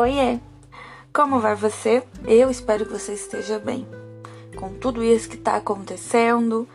[0.00, 0.40] Oiê!
[1.12, 2.02] Como vai você?
[2.24, 3.86] Eu espero que você esteja bem.
[4.56, 6.66] Com tudo isso que está acontecendo,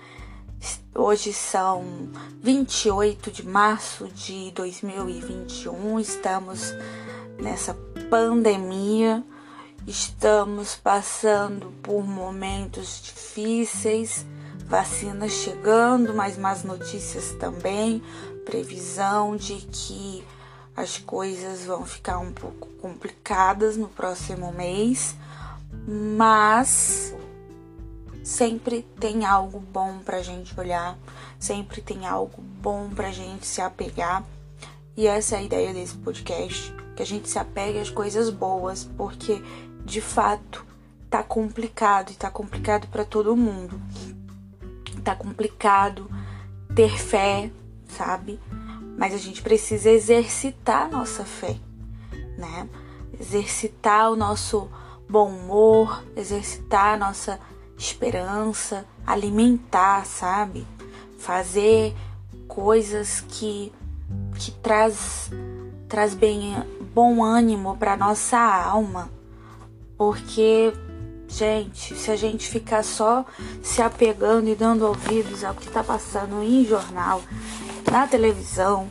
[0.94, 1.84] hoje são
[2.44, 6.72] 28 de março de 2021, estamos
[7.42, 7.74] nessa
[8.12, 9.24] pandemia,
[9.88, 14.24] estamos passando por momentos difíceis,
[14.68, 18.04] vacinas chegando, mas más notícias também,
[18.46, 20.24] previsão de que
[20.76, 25.16] as coisas vão ficar um pouco complicadas no próximo mês,
[25.88, 27.16] mas
[28.24, 30.98] sempre tem algo bom pra gente olhar,
[31.40, 34.24] sempre tem algo bom pra gente se apegar.
[34.98, 38.84] E essa é a ideia desse podcast, que a gente se apegue às coisas boas,
[38.98, 39.42] porque
[39.86, 40.66] de fato
[41.10, 43.80] tá complicado e tá complicado para todo mundo.
[45.04, 46.10] Tá complicado
[46.76, 47.52] ter fé,
[47.88, 48.40] sabe?
[48.98, 51.58] Mas a gente precisa exercitar nossa fé,
[52.38, 52.68] né?
[53.20, 54.70] Exercitar o nosso
[55.10, 57.40] bom humor, exercitar a nossa
[57.78, 60.66] esperança, alimentar, sabe?
[61.18, 61.94] Fazer
[62.48, 63.72] coisas que
[64.38, 65.32] que traz
[65.88, 66.56] traz bem
[66.94, 69.10] bom ânimo para nossa alma,
[69.98, 70.74] porque
[71.36, 73.26] gente, se a gente ficar só
[73.62, 77.22] se apegando e dando ouvidos ao que está passando em jornal,
[77.92, 78.90] na televisão,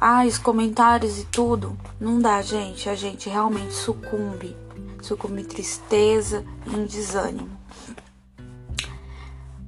[0.00, 2.88] ah, os comentários e tudo, não dá, gente.
[2.88, 4.56] A gente realmente sucumbe.
[5.02, 7.50] Sucumbe tristeza e em desânimo.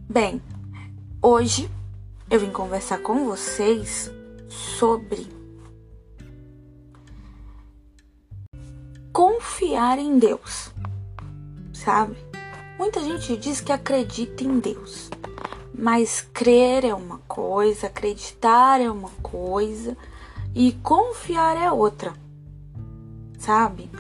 [0.09, 0.43] Bem,
[1.21, 1.71] hoje
[2.31, 4.11] eu vim conversar com vocês
[4.49, 5.29] sobre
[9.13, 10.73] confiar em Deus,
[11.85, 12.17] sabe?
[12.79, 15.11] Muita gente diz que acredita em Deus,
[15.73, 19.97] mas crer é uma coisa, acreditar é uma coisa
[20.55, 22.15] e confiar é outra.
[23.39, 23.91] Sabe?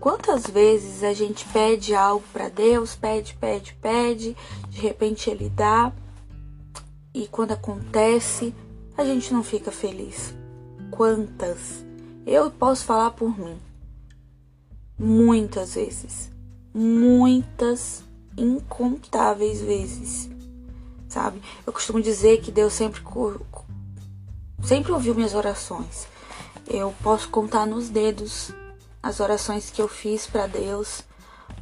[0.00, 4.36] Quantas vezes a gente pede algo para Deus, pede, pede, pede,
[4.68, 5.92] de repente ele dá
[7.12, 8.54] e quando acontece,
[8.96, 10.34] a gente não fica feliz.
[10.90, 11.84] Quantas?
[12.24, 13.58] Eu posso falar por mim.
[14.98, 16.37] Muitas vezes.
[16.74, 18.02] Muitas
[18.36, 20.28] incontáveis vezes
[21.08, 21.42] sabe?
[21.66, 23.02] Eu costumo dizer que Deus sempre
[24.62, 26.06] sempre ouviu minhas orações.
[26.68, 28.52] Eu posso contar nos dedos
[29.02, 31.02] as orações que eu fiz para Deus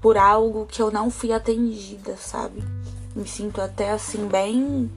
[0.00, 2.62] por algo que eu não fui atendida, sabe?
[3.14, 4.90] Me sinto até assim bem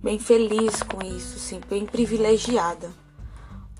[0.00, 2.90] bem feliz com isso, assim, bem privilegiada.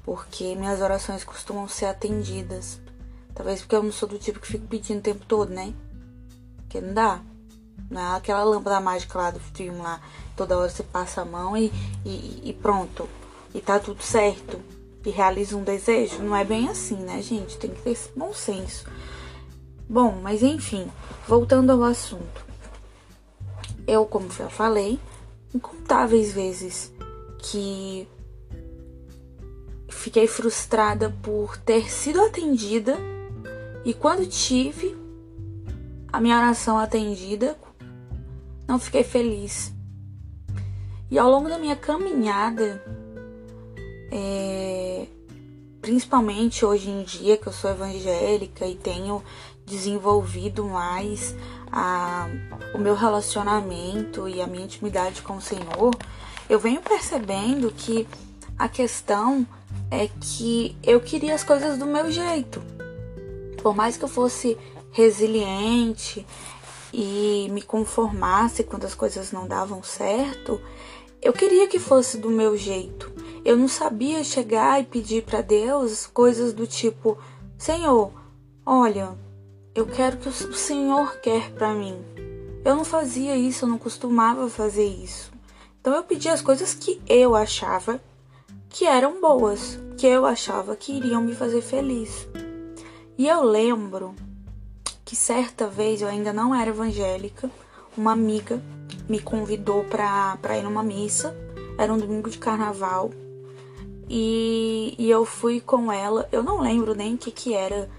[0.05, 2.81] Porque minhas orações costumam ser atendidas.
[3.39, 5.73] Talvez porque eu não sou do tipo que fico pedindo o tempo todo, né?
[6.69, 7.23] Que não dá.
[7.89, 10.01] Não é aquela lâmpada mágica lá do filme lá.
[10.37, 11.73] Toda hora você passa a mão e,
[12.05, 13.09] e, e pronto.
[13.55, 14.61] E tá tudo certo.
[15.07, 16.21] E realiza um desejo.
[16.21, 17.57] Não é bem assim, né, gente?
[17.59, 18.87] Tem que ter esse bom senso.
[19.89, 20.91] Bom, mas enfim,
[21.29, 22.45] voltando ao assunto.
[23.87, 24.99] Eu, como já falei,
[25.55, 26.93] incontáveis vezes
[27.39, 28.09] que
[29.89, 32.99] fiquei frustrada por ter sido atendida
[33.89, 34.95] e quando tive
[36.13, 37.59] a minha oração atendida,
[38.67, 39.73] não fiquei feliz.
[41.11, 42.85] E ao longo da minha caminhada,
[44.13, 45.07] é,
[45.81, 49.25] principalmente hoje em dia que eu sou evangélica e tenho
[49.65, 51.35] desenvolvido mais
[51.73, 52.29] a,
[52.75, 55.97] o meu relacionamento e a minha intimidade com o Senhor,
[56.47, 58.07] eu venho percebendo que
[58.59, 59.47] a questão
[59.91, 62.63] é que eu queria as coisas do meu jeito.
[63.63, 64.57] Por mais que eu fosse
[64.91, 66.27] resiliente,
[66.93, 70.61] e me conformasse quando as coisas não davam certo,
[71.21, 73.13] eu queria que fosse do meu jeito.
[73.45, 77.19] Eu não sabia chegar e pedir para Deus coisas do tipo:
[77.57, 78.13] Senhor,
[78.65, 79.17] olha,
[79.75, 81.97] eu quero que o Senhor quer para mim.
[82.65, 85.33] Eu não fazia isso, eu não costumava fazer isso.
[85.81, 88.01] Então eu pedia as coisas que eu achava
[88.69, 92.29] que eram boas, que eu achava que iriam me fazer feliz.
[93.19, 94.15] E eu lembro
[95.05, 97.51] que certa vez eu ainda não era evangélica,
[97.97, 98.63] uma amiga
[99.09, 101.37] me convidou para ir numa missa,
[101.77, 103.11] era um domingo de carnaval,
[104.09, 107.91] e, e eu fui com ela, eu não lembro nem o que, que era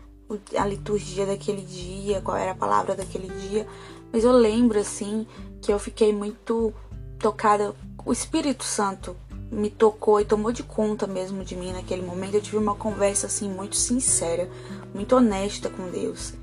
[0.58, 3.68] a liturgia daquele dia, qual era a palavra daquele dia,
[4.14, 5.28] mas eu lembro assim
[5.62, 6.74] que eu fiquei muito
[7.20, 7.76] tocada,
[8.06, 9.18] o Espírito Santo
[9.52, 12.36] me tocou e tomou de conta mesmo de mim naquele momento.
[12.36, 14.50] Eu tive uma conversa assim muito sincera,
[14.94, 16.34] muito honesta com Deus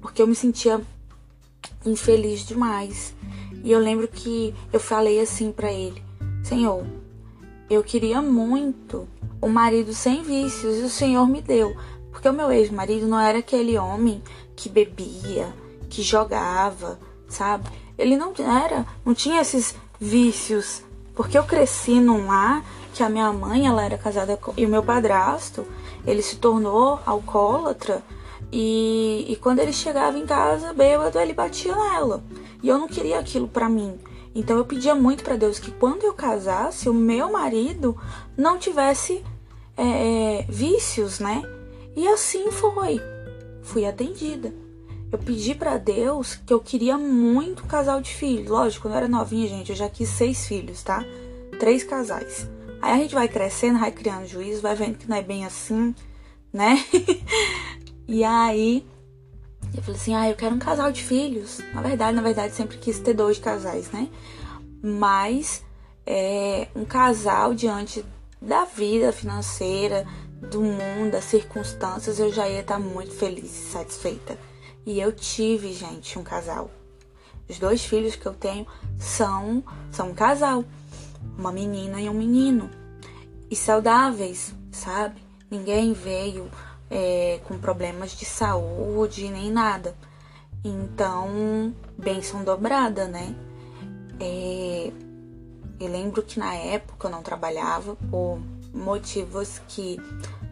[0.00, 0.80] porque eu me sentia
[1.84, 3.14] infeliz demais.
[3.62, 6.02] E eu lembro que eu falei assim para ele:
[6.42, 6.84] Senhor,
[7.68, 9.06] eu queria muito
[9.42, 11.76] um marido sem vícios e o Senhor me deu.
[12.10, 14.22] Porque o meu ex-marido não era aquele homem
[14.56, 15.54] que bebia,
[15.88, 16.98] que jogava,
[17.28, 17.68] sabe?
[17.96, 20.82] Ele não era, não tinha esses vícios.
[21.14, 22.64] Porque eu cresci num lar
[22.94, 25.66] que a minha mãe, ela era casada com, e o meu padrasto,
[26.06, 28.02] ele se tornou alcoólatra
[28.52, 32.22] e, e quando ele chegava em casa bêbado, ele batia nela.
[32.62, 33.98] E eu não queria aquilo para mim.
[34.34, 37.96] Então eu pedia muito para Deus que quando eu casasse, o meu marido
[38.36, 39.24] não tivesse
[39.76, 39.82] é,
[40.40, 41.42] é, vícios, né?
[41.96, 43.00] E assim foi.
[43.62, 44.52] Fui atendida.
[45.12, 48.48] Eu pedi para Deus que eu queria muito casal de filhos.
[48.48, 51.04] Lógico, quando eu era novinha, gente, eu já quis seis filhos, tá?
[51.58, 52.48] Três casais.
[52.80, 55.94] Aí a gente vai crescendo, vai criando juízo, vai vendo que não é bem assim,
[56.52, 56.84] né?
[58.06, 58.86] e aí
[59.74, 61.58] eu falei assim, ah, eu quero um casal de filhos.
[61.74, 64.08] Na verdade, na verdade, sempre quis ter dois casais, né?
[64.80, 65.64] Mas
[66.06, 68.04] é, um casal diante
[68.40, 70.06] da vida financeira,
[70.40, 74.49] do mundo, das circunstâncias, eu já ia estar muito feliz e satisfeita.
[74.86, 76.70] E eu tive, gente, um casal.
[77.48, 78.66] Os dois filhos que eu tenho
[78.98, 80.64] são, são um casal.
[81.36, 82.70] Uma menina e um menino.
[83.50, 85.20] E saudáveis, sabe?
[85.50, 86.50] Ninguém veio
[86.88, 89.94] é, com problemas de saúde nem nada.
[90.64, 93.34] Então, bênção dobrada, né?
[94.20, 94.92] É,
[95.80, 98.38] eu lembro que na época eu não trabalhava por
[98.72, 99.98] motivos que,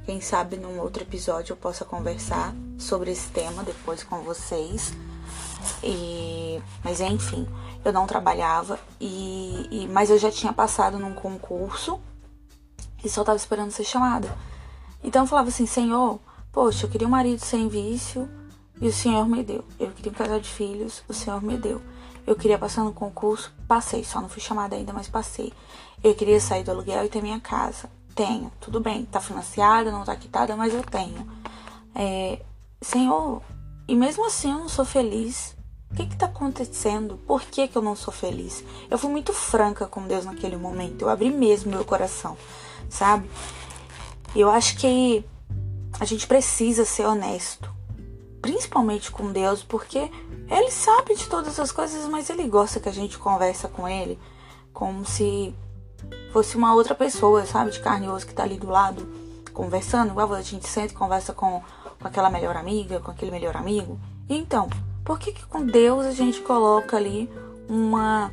[0.05, 4.93] quem sabe, num outro episódio eu possa conversar sobre esse tema depois com vocês.
[5.83, 7.47] E, mas enfim,
[7.85, 12.01] eu não trabalhava e, e mas eu já tinha passado num concurso
[13.05, 14.35] e só tava esperando ser chamada.
[15.03, 16.21] Então eu falava assim, Senhor,
[16.59, 18.29] Poxa, eu queria um marido sem vício
[18.81, 19.65] e o Senhor me deu.
[19.79, 21.81] Eu queria um casal de filhos, o Senhor me deu.
[22.27, 25.53] Eu queria passar no concurso, passei, só não fui chamada ainda, mas passei.
[26.03, 27.91] Eu queria sair do aluguel e ter minha casa.
[28.15, 31.27] Tenho, tudo bem, tá financiada, não tá quitada, mas eu tenho.
[31.95, 32.41] É,
[32.81, 33.43] Senhor,
[33.87, 35.57] e mesmo assim eu não sou feliz.
[35.91, 37.17] O que que tá acontecendo?
[37.27, 38.63] Por que que eu não sou feliz?
[38.91, 41.03] Eu fui muito franca com Deus naquele momento.
[41.03, 42.37] Eu abri mesmo meu coração,
[42.91, 43.29] sabe?
[44.37, 45.25] Eu acho que
[45.99, 47.73] a gente precisa ser honesto,
[48.43, 50.11] principalmente com Deus, porque
[50.51, 54.19] Ele sabe de todas as coisas, mas Ele gosta que a gente conversa com Ele
[54.73, 55.55] como se
[56.33, 59.09] fosse uma outra pessoa, sabe, de carne e osso que tá ali do lado,
[59.53, 61.63] conversando, igual a gente sente conversa com,
[62.01, 63.99] com aquela melhor amiga, com aquele melhor amigo.
[64.29, 64.69] Então,
[65.05, 67.31] por que, que com Deus a gente coloca ali
[67.69, 68.33] uma,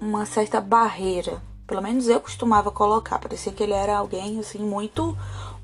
[0.00, 1.42] uma certa barreira?
[1.66, 5.16] Pelo menos eu costumava colocar, parecia que ele era alguém assim muito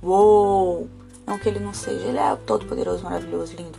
[0.02, 0.88] uou.
[1.26, 3.78] Não que ele não seja, ele é todo poderoso, maravilhoso, lindo.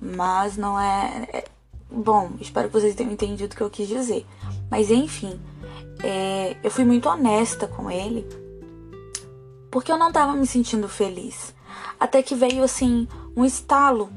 [0.00, 1.44] Mas não é, é,
[1.90, 4.24] Bom, espero que vocês tenham entendido o que eu quis dizer.
[4.70, 5.38] Mas enfim,
[6.02, 8.24] é, eu fui muito honesta com ele.
[9.70, 11.52] Porque eu não tava me sentindo feliz.
[11.98, 13.06] Até que veio assim
[13.36, 14.10] um estalo.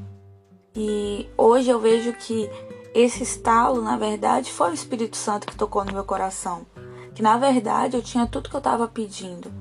[0.74, 2.50] E hoje eu vejo que
[2.94, 6.66] esse estalo, na verdade, foi o Espírito Santo que tocou no meu coração.
[7.14, 9.52] Que na verdade eu tinha tudo que eu tava pedindo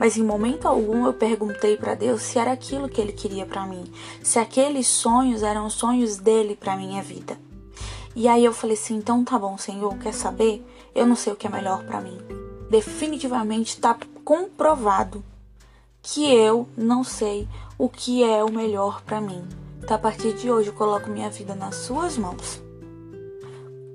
[0.00, 3.66] mas em momento algum eu perguntei para Deus se era aquilo que ele queria para
[3.66, 3.84] mim,
[4.22, 7.38] se aqueles sonhos eram sonhos dele para minha vida.
[8.16, 10.64] E aí eu falei assim: "Então tá bom, Senhor, quer saber?
[10.94, 12.18] Eu não sei o que é melhor para mim.
[12.70, 15.22] Definitivamente está comprovado
[16.02, 19.46] que eu não sei o que é o melhor para mim.
[19.82, 22.62] Então, a partir de hoje eu coloco minha vida nas suas mãos.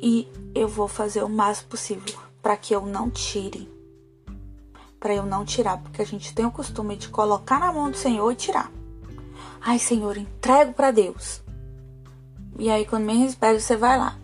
[0.01, 3.75] E eu vou fazer o máximo possível para que eu não tire
[5.05, 7.95] para eu não tirar, porque a gente tem o costume de colocar na mão do
[7.95, 8.71] Senhor e tirar.
[9.61, 11.43] Ai, Senhor, entrego para Deus.
[12.57, 14.17] E aí, quando me espera, você vai lá,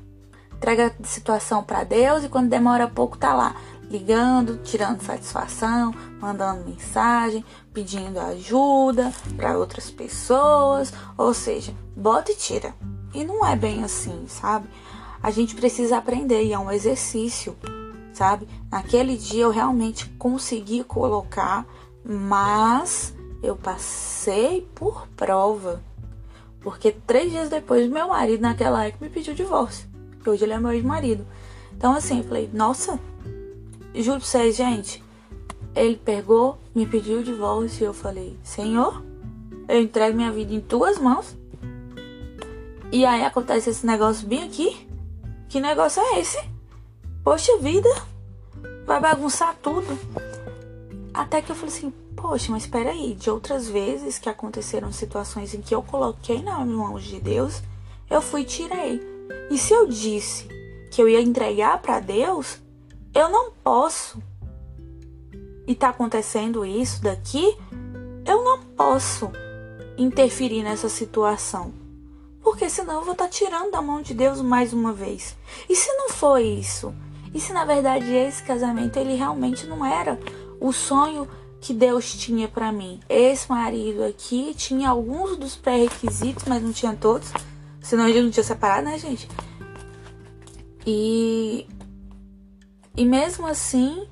[0.52, 3.56] entrega a situação para Deus e quando demora pouco, tá lá,
[3.92, 12.76] ligando, tirando satisfação, mandando mensagem, pedindo ajuda para outras pessoas, ou seja, bota e tira.
[13.14, 14.68] E não é bem assim, sabe?
[15.22, 17.56] A gente precisa aprender e é um exercício
[18.14, 18.48] sabe?
[18.72, 21.66] Naquele dia eu realmente consegui colocar,
[22.04, 25.82] mas eu passei por prova.
[26.62, 29.90] Porque três dias depois, meu marido, naquela época, me pediu divórcio.
[30.24, 31.26] Que hoje ele é meu ex-marido.
[31.76, 33.00] Então, assim, eu falei, nossa,
[33.96, 35.04] juro pra vocês, gente.
[35.76, 39.04] Ele pegou, me pediu divórcio e eu falei, Senhor,
[39.68, 41.36] eu entrego minha vida em tuas mãos.
[42.92, 44.88] E aí acontece esse negócio bem aqui.
[45.48, 46.38] Que negócio é esse?
[47.24, 47.90] Poxa vida,
[48.86, 49.98] vai bagunçar tudo.
[51.14, 55.54] Até que eu falei assim, poxa, mas espera aí, de outras vezes que aconteceram situações
[55.54, 57.62] em que eu coloquei nas mãos de Deus,
[58.10, 59.02] eu fui e tirei.
[59.50, 60.48] E se eu disse
[60.92, 62.60] que eu ia entregar para Deus,
[63.14, 64.22] eu não posso.
[65.72, 67.58] E tá acontecendo isso daqui,
[68.26, 69.32] eu não posso
[69.98, 71.74] interferir nessa situação.
[72.42, 75.34] Porque senão eu vou estar tá tirando da mão de Deus mais uma vez.
[75.70, 76.94] E se não foi isso?
[77.34, 80.20] E se na verdade esse casamento ele realmente não era
[80.60, 81.26] o sonho
[81.62, 83.00] que Deus tinha para mim?
[83.08, 87.32] Esse marido aqui tinha alguns dos pré-requisitos, mas não tinha todos.
[87.80, 89.26] Senão ele não tinha separado, né, gente?
[90.86, 91.66] E
[92.94, 94.06] e mesmo assim,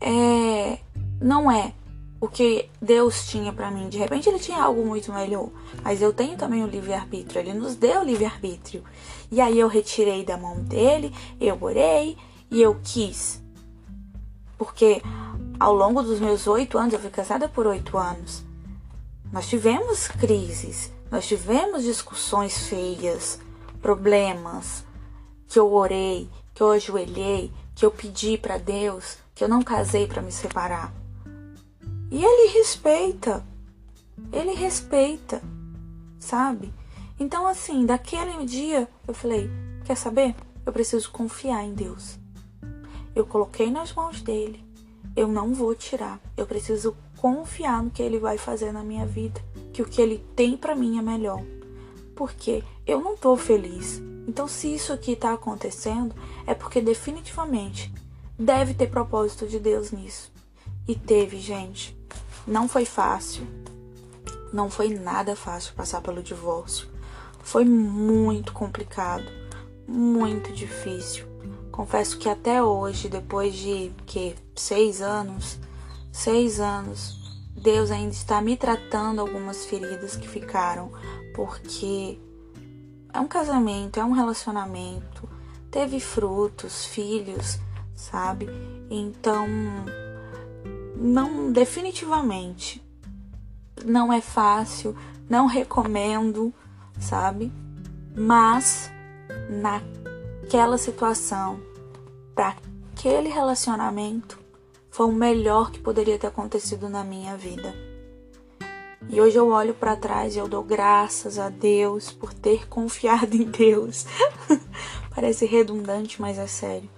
[0.00, 0.78] é,
[1.20, 1.72] não é
[2.20, 3.88] o que Deus tinha para mim.
[3.88, 5.50] De repente ele tinha algo muito melhor,
[5.82, 7.40] mas eu tenho também o livre-arbítrio.
[7.40, 8.82] Ele nos deu o livre-arbítrio.
[9.30, 12.16] E aí eu retirei da mão dele, eu orei
[12.50, 13.42] e eu quis.
[14.56, 15.02] Porque
[15.58, 18.42] ao longo dos meus oito anos, eu fui casada por oito anos,
[19.32, 23.38] nós tivemos crises, nós tivemos discussões feias,
[23.82, 24.84] problemas,
[25.48, 30.06] que eu orei, que eu ajoelhei, que eu pedi para Deus, que eu não casei
[30.06, 31.03] para me separar.
[32.10, 33.44] E ele respeita.
[34.32, 35.42] Ele respeita,
[36.18, 36.72] sabe?
[37.18, 39.50] Então, assim, daquele dia eu falei:
[39.84, 40.34] quer saber?
[40.66, 42.18] Eu preciso confiar em Deus.
[43.14, 44.64] Eu coloquei nas mãos dele.
[45.14, 46.20] Eu não vou tirar.
[46.36, 49.40] Eu preciso confiar no que ele vai fazer na minha vida,
[49.72, 51.42] que o que ele tem para mim é melhor.
[52.16, 54.02] Porque eu não tô feliz.
[54.26, 56.14] Então, se isso aqui tá acontecendo,
[56.46, 57.92] é porque definitivamente
[58.38, 60.33] deve ter propósito de Deus nisso.
[60.86, 61.96] E teve, gente.
[62.46, 63.46] Não foi fácil.
[64.52, 66.88] Não foi nada fácil passar pelo divórcio.
[67.42, 69.24] Foi muito complicado,
[69.86, 71.26] muito difícil.
[71.72, 75.58] Confesso que até hoje, depois de que seis anos,
[76.12, 80.92] seis anos, Deus ainda está me tratando algumas feridas que ficaram,
[81.34, 82.18] porque
[83.12, 85.28] é um casamento, é um relacionamento,
[85.70, 87.58] teve frutos, filhos,
[87.94, 88.48] sabe?
[88.90, 89.46] Então
[90.96, 92.84] não definitivamente
[93.84, 94.96] não é fácil,
[95.28, 96.52] não recomendo,
[97.00, 97.52] sabe?
[98.14, 98.90] Mas
[99.48, 101.60] naquela situação,
[102.34, 102.56] para
[102.92, 104.38] aquele relacionamento,
[104.90, 107.74] foi o melhor que poderia ter acontecido na minha vida.
[109.08, 113.34] E hoje eu olho para trás e eu dou graças a Deus por ter confiado
[113.34, 114.06] em Deus.
[115.14, 116.88] Parece redundante, mas é sério.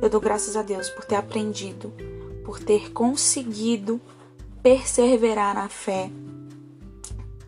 [0.00, 1.92] Eu dou graças a Deus por ter aprendido
[2.50, 4.00] por ter conseguido
[4.60, 6.10] perseverar na fé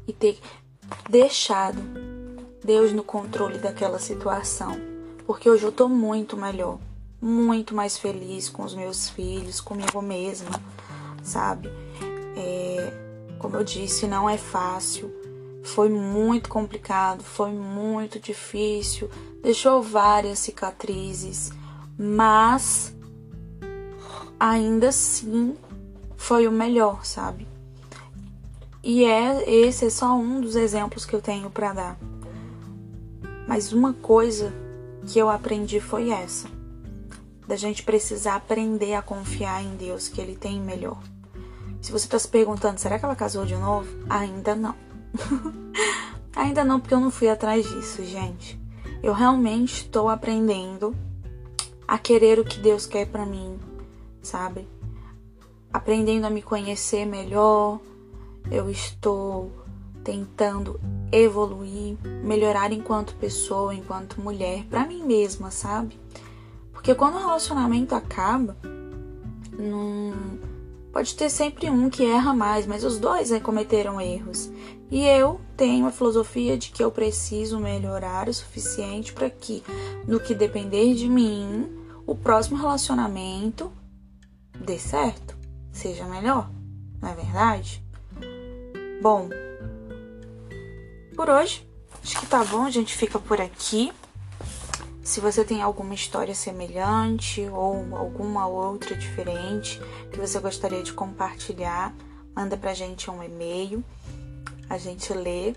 [0.06, 0.38] e ter
[1.10, 1.82] deixado
[2.62, 4.76] Deus no controle daquela situação.
[5.26, 6.78] Porque hoje eu tô muito melhor,
[7.20, 10.52] muito mais feliz com os meus filhos, comigo mesma,
[11.20, 11.68] sabe?
[12.36, 12.92] É,
[13.40, 15.12] como eu disse, não é fácil,
[15.64, 19.10] foi muito complicado, foi muito difícil,
[19.42, 21.50] deixou várias cicatrizes,
[21.98, 22.94] mas
[24.42, 25.56] ainda assim
[26.16, 27.46] foi o melhor, sabe?
[28.82, 31.98] E é esse é só um dos exemplos que eu tenho para dar.
[33.46, 34.52] Mas uma coisa
[35.06, 36.48] que eu aprendi foi essa:
[37.46, 41.00] da gente precisar aprender a confiar em Deus, que Ele tem melhor.
[41.80, 43.88] Se você está se perguntando, será que ela casou de novo?
[44.10, 44.74] Ainda não.
[46.34, 48.60] Ainda não, porque eu não fui atrás disso, gente.
[49.02, 50.96] Eu realmente estou aprendendo
[51.86, 53.58] a querer o que Deus quer para mim,
[54.22, 54.66] sabe?
[55.72, 57.80] Aprendendo a me conhecer melhor,
[58.50, 59.50] eu estou
[60.04, 65.98] tentando evoluir, melhorar enquanto pessoa, enquanto mulher, para mim mesma, sabe?
[66.72, 68.56] Porque quando o relacionamento acaba,
[69.56, 70.12] não
[70.92, 74.50] pode ter sempre um que erra mais, mas os dois cometeram erros.
[74.90, 79.62] E eu tenho a filosofia de que eu preciso melhorar o suficiente para que,
[80.06, 81.66] no que depender de mim,
[82.06, 83.72] o próximo relacionamento
[84.62, 85.36] dê certo,
[85.72, 86.50] seja melhor,
[87.00, 87.82] não é verdade?
[89.02, 89.28] Bom,
[91.14, 91.66] por hoje
[92.02, 93.92] acho que tá bom, a gente fica por aqui.
[95.02, 99.80] Se você tem alguma história semelhante ou alguma outra diferente
[100.12, 101.94] que você gostaria de compartilhar,
[102.34, 103.84] manda pra gente um e-mail.
[104.70, 105.54] A gente lê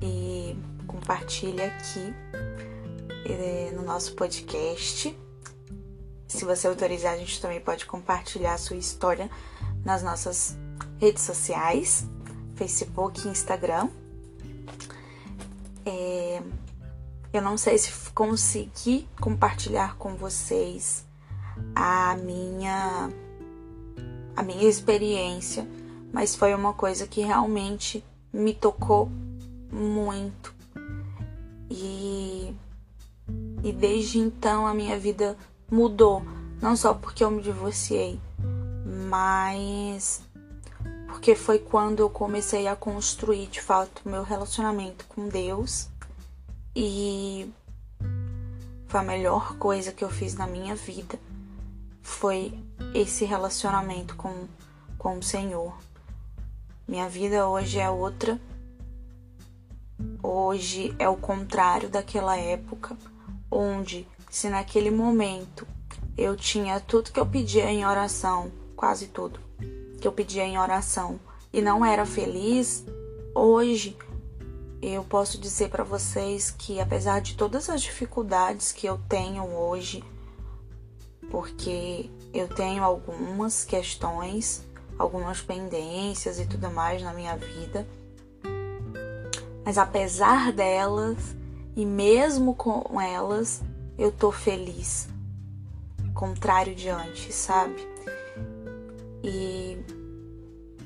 [0.00, 0.56] e
[0.86, 2.14] compartilha aqui
[3.26, 5.16] eh, no nosso podcast.
[6.28, 9.30] Se você autorizar, a gente também pode compartilhar a sua história
[9.82, 10.56] nas nossas
[11.00, 12.06] redes sociais,
[12.54, 13.88] Facebook e Instagram.
[15.86, 16.42] É,
[17.32, 21.06] eu não sei se consegui compartilhar com vocês
[21.74, 23.10] a minha
[24.36, 25.66] a minha experiência,
[26.12, 29.10] mas foi uma coisa que realmente me tocou
[29.72, 30.54] muito.
[31.70, 32.54] E,
[33.64, 35.36] e desde então a minha vida
[35.70, 36.22] mudou,
[36.60, 38.20] não só porque eu me divorciei,
[39.08, 40.22] mas
[41.06, 45.88] porque foi quando eu comecei a construir de fato meu relacionamento com Deus
[46.74, 47.50] e
[48.86, 51.18] foi a melhor coisa que eu fiz na minha vida
[52.08, 52.58] foi
[52.94, 54.48] esse relacionamento com,
[54.96, 55.76] com o Senhor.
[56.86, 58.40] Minha vida hoje é outra.
[60.22, 62.96] Hoje é o contrário daquela época,
[63.50, 65.66] onde, se naquele momento
[66.16, 69.40] eu tinha tudo que eu pedia em oração, quase tudo
[70.00, 71.18] que eu pedia em oração,
[71.52, 72.84] e não era feliz,
[73.34, 73.96] hoje
[74.80, 80.04] eu posso dizer para vocês que apesar de todas as dificuldades que eu tenho hoje,
[81.30, 84.62] porque eu tenho algumas questões,
[84.98, 87.86] algumas pendências e tudo mais na minha vida,
[89.64, 91.18] mas apesar delas
[91.76, 93.62] e mesmo com elas,
[93.98, 95.08] eu tô feliz.
[96.14, 97.76] Contrário de antes, sabe?
[99.22, 99.76] E,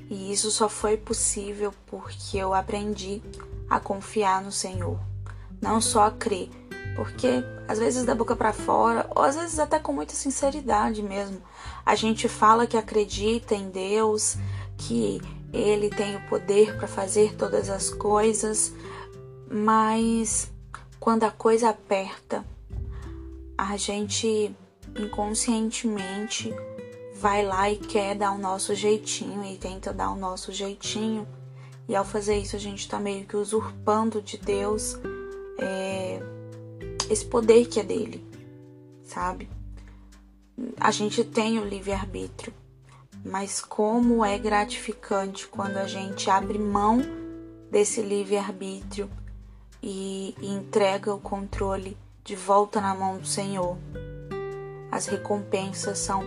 [0.09, 3.23] e isso só foi possível porque eu aprendi
[3.69, 4.99] a confiar no Senhor,
[5.61, 6.50] não só a crer,
[6.97, 11.40] porque às vezes da boca para fora, ou às vezes até com muita sinceridade mesmo,
[11.85, 14.37] a gente fala que acredita em Deus,
[14.76, 15.21] que
[15.52, 18.73] ele tem o poder para fazer todas as coisas,
[19.50, 20.50] mas
[20.99, 22.45] quando a coisa aperta,
[23.71, 24.54] a gente
[24.99, 26.52] inconscientemente
[27.14, 31.26] vai lá e quer dar o nosso jeitinho e tenta dar o nosso jeitinho.
[31.88, 34.99] E ao fazer isso, a gente está meio que usurpando de Deus
[35.59, 36.21] é,
[37.09, 38.25] esse poder que é dele,
[39.04, 39.49] sabe?
[40.78, 42.52] A gente tem o livre-arbítrio,
[43.25, 47.00] mas como é gratificante quando a gente abre mão
[47.71, 49.09] desse livre-arbítrio
[49.83, 53.76] e, e entrega o controle de volta na mão do Senhor.
[54.91, 56.25] As recompensas são